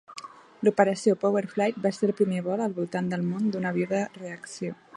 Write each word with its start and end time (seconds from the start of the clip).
L'Operació 0.67 1.13
Power-Flite 1.25 1.83
va 1.83 1.91
ser 1.97 2.09
el 2.09 2.15
primer 2.21 2.41
vol 2.47 2.63
al 2.67 2.73
voltant 2.79 3.11
del 3.13 3.27
món 3.29 3.53
d'un 3.57 3.69
avió 3.73 3.89
de 3.93 4.01
reacció. 4.17 4.79